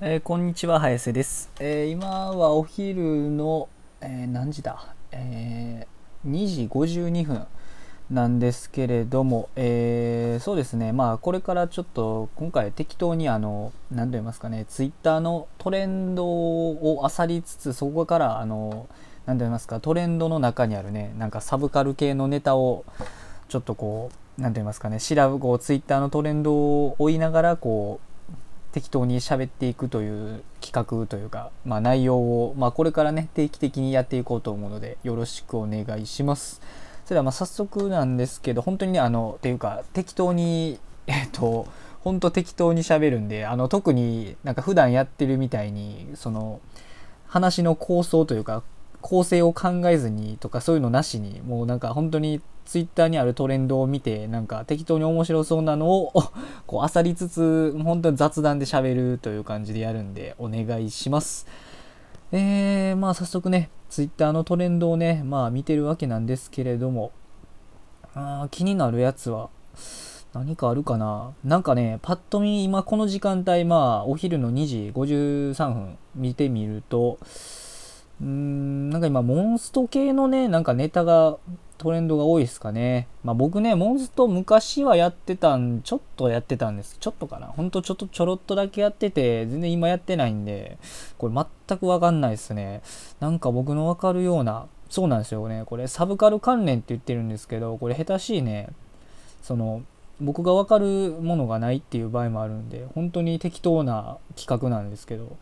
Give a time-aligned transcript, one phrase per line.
[0.00, 1.50] えーこんにちは、早瀬です。
[1.58, 3.68] えー今はお昼の、
[4.00, 5.88] えー何時だ、え
[6.24, 7.44] 2時52分
[8.08, 18.86] なんですけれども、えそうですね、まあ、これからちょっと今回適当にあの、何と言いますかね、ツイッターのトレンドを漁りつつ、そこからあの、
[19.26, 22.84] 何と言いますか、トレンドの中にあるね、なんかサブカル系のネタを、
[23.48, 28.07] ちょっとこう、何て言いますかね、調べ、こう、ツイッターのトレンドを追いながら、こう、
[28.72, 36.60] 適当に喋っていくという企画というか、まあ、内容を、まあ、これからね定期的にやっていこうと思うのでよろしくお願いします。
[37.04, 41.66] それではま早速なんですけど本当にねあのっていうか適当にえっと
[42.00, 46.60] 本当適当に喋るんであの特になんか普段やってるみたいにその
[47.26, 48.62] 話の構想というか
[49.00, 56.12] 構成を考えずにとかそういうのなしにもうなんか本当にツイッターにあるトレンドを見てなんか適当に面白そうなのを
[56.68, 61.46] こう漁りつつ本当に雑談で喋るという感じでやるんでお願いします。
[62.30, 67.10] えー、まあ早速ねツイッターのトレンドをねまあ見てるわけなんですけれども
[68.14, 69.48] あ気になるやつは
[70.34, 71.32] 何かあるかな？
[71.42, 77.18] なんかねパッと見今この時間帯まあお昼の2時53分見てみると
[78.20, 81.38] うーんなんか今モンスト系のねなんかネタが
[81.78, 83.06] トレンドが多いですかね。
[83.22, 86.96] まあ僕ね、モンスト昔はやってたん、ちょっとやってたんです。
[86.98, 87.46] ちょっとかな。
[87.46, 90.76] ほんとちょっとちょろっとだけやってて、全然今やってないんで、
[91.16, 91.34] これ
[91.68, 92.82] 全くわかんないですね。
[93.20, 95.62] なんか僕のわかるような、そうなんですよね。
[95.66, 98.70] これサブカル関連って言ってるんですけど、これ下手しいね、
[99.42, 99.82] その、
[100.20, 105.36] 僕がわかるものがないっていう場合もあるんで、本当に適当な企画なんですけど、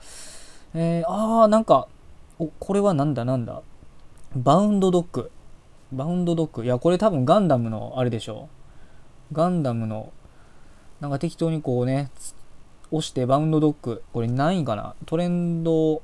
[0.75, 1.89] えー、あー、なんか、
[2.39, 3.63] お、これはなんだなんだ。
[4.35, 5.31] バウンドドッグ。
[5.93, 6.65] バウンドドッグ。
[6.65, 8.49] いや、これ多分ガンダムのあれでしょ
[9.33, 9.35] う。
[9.35, 10.13] ガンダムの、
[11.01, 12.11] なんか適当にこうね、
[12.91, 14.03] 押してバウンドドッグ。
[14.13, 14.95] これ何位かな？
[15.07, 16.03] トレンド、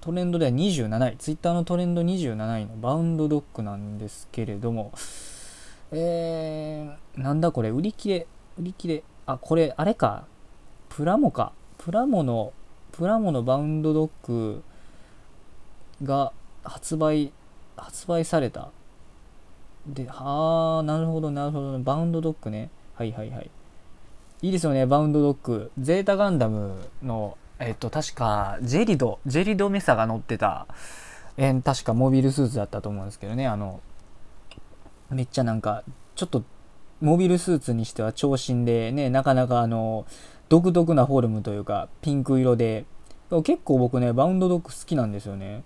[0.00, 1.16] トレンドでは27位。
[1.16, 4.92] ツイッターのトレンド27位のバウンドドッグなんですけれども、
[5.90, 8.26] えー、なんだこれ、売り切れ、
[8.58, 9.02] 売り切れ。
[9.26, 10.24] あ、これ、あれか。
[10.88, 11.52] プラモか。
[11.78, 12.52] プラモの、
[12.92, 14.62] プラモのバウンドドッグ
[16.02, 16.32] が
[16.64, 17.32] 発売、
[17.76, 18.70] 発売された。
[19.86, 21.78] で、はあ、なるほど、なるほど。
[21.80, 22.70] バウンドドッグね。
[22.94, 23.50] はいはいはい。
[24.42, 25.70] いいですよね、バウンドドッグ。
[25.78, 30.66] ゼータガンダムの、えっと、確か、ジェリド、ジェリドメサが乗ってた、
[31.36, 33.80] えー確かモビルスーツだったと思うんですけどね、あの、
[35.10, 35.82] めっちゃなんか、
[36.14, 36.44] ちょっと、
[37.00, 40.06] モビルスーツにしては長身でね、なかなかあの、
[40.48, 42.84] 独特なフォルムというか、ピンク色で、
[43.44, 45.64] 結構僕ね、バウンドドッグ好きなんですよね。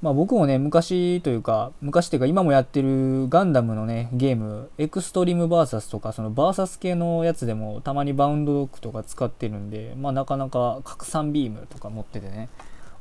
[0.00, 12.48] まあ僕もね、昔というか、昔というか今もやってるガンダムのね、ゲーム、エクストリームバーサスとか、そのバーサス系のやつでもたまにバウンドドッグとか使ってるんで、まあなかなか拡散ビームとか持っててね、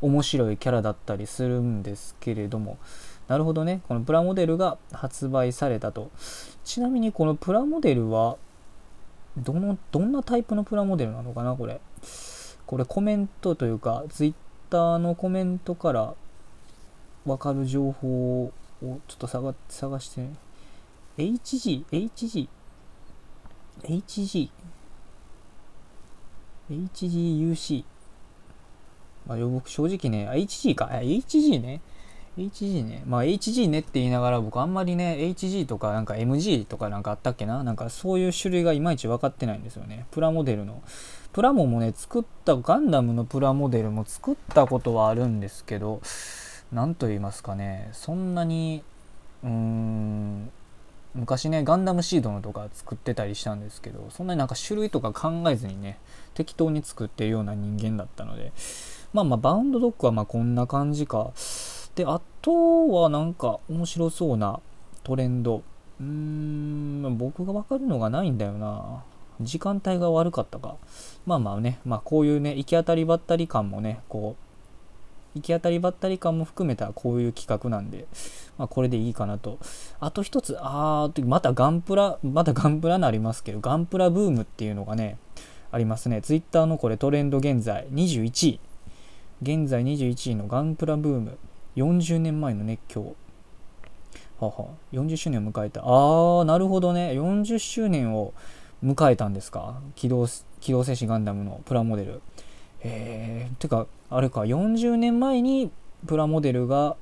[0.02, 2.80] 面白いキャラだったりするんですけれども、
[3.28, 6.10] なるほどね、このプラモデルが発売されたと。
[6.64, 8.38] ちなみにこのプラモデルは、
[9.38, 11.80] どの、どんなタイプのプラモデルなのかな、これ。
[12.66, 14.34] これコメントというか、ツイッ
[14.72, 16.16] ターのコメントから
[17.28, 18.52] わかる情報を
[18.82, 20.34] ちょっと探探して、ね、
[21.18, 22.48] HG、HG、
[23.84, 24.50] HG、
[26.72, 27.84] HGUC。
[29.28, 31.82] まあ、僕正直ね、HG か、HG ね。
[32.38, 33.04] HG ね。
[33.08, 40.06] まあ HG ねって言いながら僕あんまりね、HG とかなんか MG とかなんかあったっけななんかそういう種類がいまいち分かってないんですよね。
[40.12, 40.84] プラモデルの。
[41.34, 46.02] プラモもね、作った、ガンダムのプラモデルも作ったことはあるんですけど、
[46.72, 48.84] なんと言いますかね、そんなに、
[49.44, 50.50] うーん、
[51.16, 55.98] 昔ね、ガンダムシードのとか作ってたりしたんですけど、そんなになんか種類とか考えずにね、
[56.34, 58.52] 適当に作ってるような人間だったので、
[59.14, 61.32] まあまあ、バウンドドッグはまこんな感じか。
[61.96, 64.60] で、あとはなんか面白そうな
[65.04, 65.64] トレンド。
[66.00, 69.04] うーん、僕がわかるのがないんだよな。
[69.42, 70.76] 時間帯が悪かったか。
[71.26, 74.47] まあまあね、まあこういうね、行き当たりばったり感もね、こう、
[75.38, 78.06] 行き当たりばったり感も含めたこういう企画なんで、
[78.58, 79.60] まあこれでいいかなと。
[80.00, 85.18] あと一つ、あー、またガンプラ、またガンプラになりますけど、ガンプラブームっていうのがね、
[85.72, 86.22] ありますね。
[86.22, 88.60] ツイッターのこれトレンド現在21位。
[89.42, 91.38] 現在21位のガンプラブーム。
[91.76, 93.16] 40年前の熱狂。
[94.40, 95.82] はは、40周年を迎えた。
[95.82, 97.12] あー、なるほどね。
[97.12, 98.34] 40周年を
[98.84, 99.80] 迎えたんですか？
[99.96, 100.28] 機動、
[100.60, 102.22] 機動戦士ガンダムのプラモデル。
[102.84, 105.72] えー、てか、あれか、40年前に
[106.06, 106.96] プラモデルが、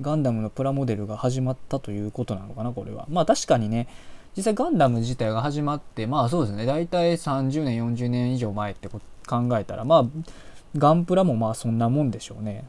[0.00, 3.06] ガンダムのプラモデルが始まったということなのかな、これは。
[3.10, 3.88] まあ確かにね、
[4.36, 9.00] 実際ガンダム自体が始まって、まあそうですね、大体30年、40年以上前って考
[9.58, 10.04] えたらまあ
[10.76, 12.64] ガンプラもまあそんなもんでしょうね。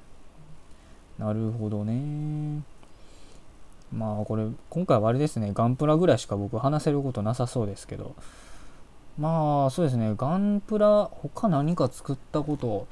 [1.19, 2.63] なるほどね。
[3.93, 5.51] まあこれ今回はあれですね。
[5.53, 8.15] ガンプラぐらいしか僕話せることなさそうですけど。
[9.19, 10.13] まあそうですね。
[10.15, 12.87] ガンプラ他何か作ったこと。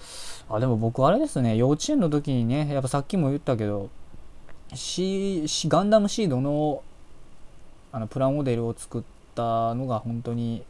[0.49, 1.55] あでも僕あれですね。
[1.55, 3.89] 幼稚園の時にねやっぱさっきも言ったけど
[4.73, 6.83] シガンダムシードの
[7.93, 9.03] あのプラモデルを作っ
[9.33, 10.63] たのが本当に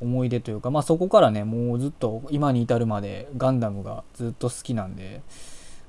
[0.00, 5.22] 思い出というかまあそこからねもうずっと今に至るまでガンダムがずっと好きなんで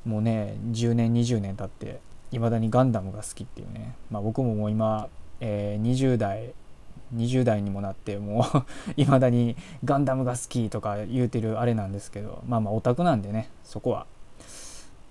[0.06, 2.00] もうね10年20年経って
[2.32, 5.08] いまだにガンダムが好きっていうね、まあ、僕ももう今、
[5.40, 6.54] えー、20代
[7.16, 8.46] 20代にもなっても
[8.98, 14.06] う いまだにガンダムが好きとか言うてるあれなんですけどまあまあオタクなんでねそこは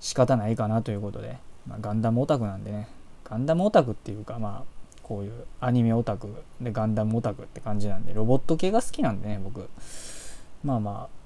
[0.00, 2.88] 仕方ないかなということで、まあ、ガンダムオタクなんでね
[3.24, 6.28] ガンダムオタクっていうかまあこういうアニメオタク
[6.60, 9.68] でガンダムオタクって感じなんでロボット系が好きなんでね僕。
[10.64, 11.16] まあまあ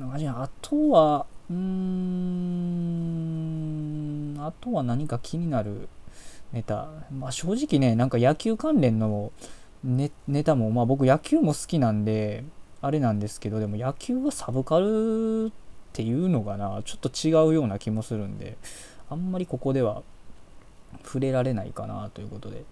[0.00, 1.60] あとはうーん
[4.40, 5.88] あとは何か気になる
[6.52, 6.88] ネタ。
[7.12, 9.30] まあ正直ねなんか野球関連の
[9.84, 12.42] ネネタもまあ僕野球も好きなんで
[12.80, 15.52] あれなんですけどでも野球はサブカルっ
[15.92, 18.56] ていうのがなちょっと違うような気もするんで
[19.10, 20.02] あんまりここでは
[21.04, 22.64] 触れられないかなということで。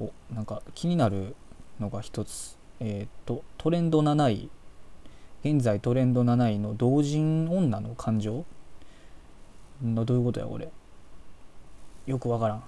[0.00, 1.34] おなんか気になる
[1.80, 2.56] のが一つ。
[2.80, 4.50] えっ、ー、とトレンド7位。
[5.44, 8.44] 現在トレンド7位の同人女の感情？
[9.82, 10.70] のどういうことやこれ？
[12.06, 12.64] よくわからん。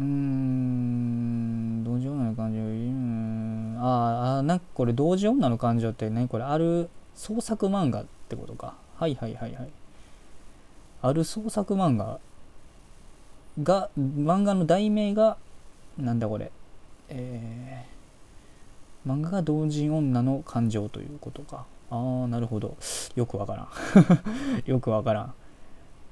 [0.00, 8.74] うーん同時女の感情うんああなんかこれ同時女の感情って何これある創作漫画ってことか。
[8.96, 9.68] はいはいはいはい。
[11.02, 12.18] ある創作漫画
[13.62, 15.36] が漫画の題名が
[15.98, 16.50] なんだこれ。
[17.08, 21.66] えー、漫画が同人女の感情ということか。
[21.90, 22.76] ああなるほど。
[23.16, 23.68] よくわからん。
[24.70, 25.34] よくわからん。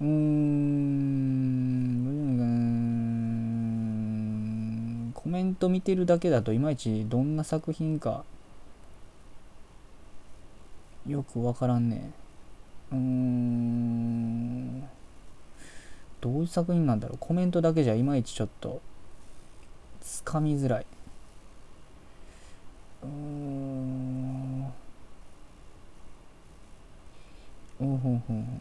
[0.00, 1.68] うーん
[5.28, 8.24] コメント見てるだけだといまいちどんな作品か
[11.06, 12.12] よくわからんね。
[12.90, 14.80] うーん。
[16.22, 17.18] どういう作品なんだろう。
[17.20, 18.80] コメントだけじゃいまいちちょっと
[20.00, 20.86] つかみづらい。
[23.02, 24.72] うーん。
[27.80, 28.60] うんうんうん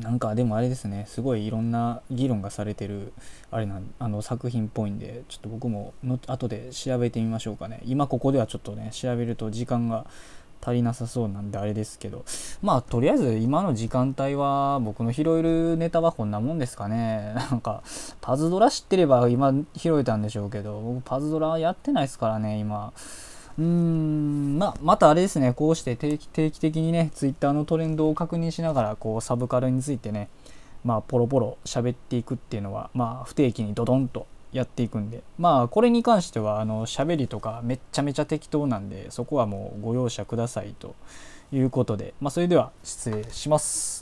[0.00, 3.12] なんかでもあれですねすごいいろんな議論がされてる
[3.50, 7.80] あれなあの作品っぽいんでちょっと僕もの後で調べてみましょうかね。
[7.84, 10.06] 今ここではちょっとね調べると時間が
[10.64, 12.24] 足りなさそうなんであれですけど。
[12.62, 17.34] まあとりあえず今の時間帯は僕の拾えるネタはこんなもんですかね。
[17.50, 17.82] なんか
[18.20, 22.92] パズドラ知ってれば今拾えたんでしょうけど僕パズドラやってないですからね今。
[23.58, 30.28] うーんまあ、またあれですね、こうして定期定期的にね、ツイッターのトレンドを確認しながら、こう、サブカルについてね、
[30.84, 40.94] まあ、ポロポロ喋っていくっていうのは、まあ、不定期にドドンとやっていくんで、まあ、これに関しては、あの、喋りとかめっちゃめちゃ適当なんで、そこはもうご容赦くださいと
[41.52, 44.00] いうことで、まあ、それでは失礼します。